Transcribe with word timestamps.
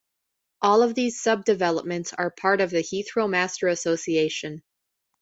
All 0.63 0.81
of 0.81 0.95
these 0.95 1.21
sub-developments 1.21 2.11
are 2.13 2.31
part 2.31 2.59
of 2.59 2.71
the 2.71 2.81
Heathrow 2.81 3.29
Master 3.29 3.67
Association. 3.67 4.63